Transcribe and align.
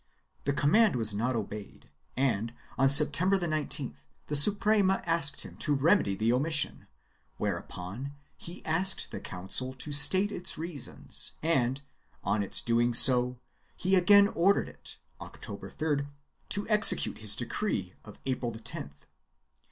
The 0.45 0.51
command 0.53 0.95
was 0.95 1.13
not 1.13 1.35
obeyed 1.35 1.91
and, 2.17 2.55
on 2.75 2.89
September 2.89 3.37
19th, 3.37 3.97
the 4.25 4.35
Suprema 4.35 5.03
asked 5.05 5.41
him 5.41 5.55
to 5.57 5.75
remedy 5.75 6.15
the 6.15 6.33
omission, 6.33 6.87
whereupon 7.37 8.15
he 8.35 8.65
asked 8.65 9.11
the 9.11 9.19
council 9.19 9.75
to 9.75 9.91
state 9.91 10.31
its 10.31 10.57
reasons 10.57 11.33
and, 11.43 11.81
on 12.23 12.41
its 12.41 12.61
doing 12.63 12.95
so, 12.95 13.37
he 13.77 13.93
again 13.93 14.27
ordered 14.29 14.69
it, 14.69 14.97
October 15.19 15.69
3d, 15.69 16.07
to 16.49 16.67
execute 16.67 17.19
his 17.19 17.35
decree 17.35 17.93
of 18.03 18.17
April 18.25 18.51
10th. 18.53 19.05